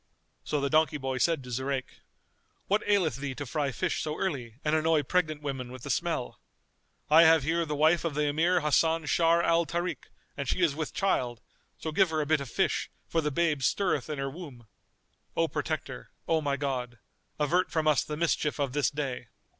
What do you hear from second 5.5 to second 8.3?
with the smell? I have here the wife of the